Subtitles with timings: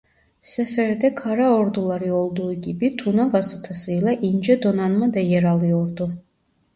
[0.41, 6.13] Seferde kara orduları olduğu gibi Tuna vasıtasıyla İnce donanma da yer alıyordu.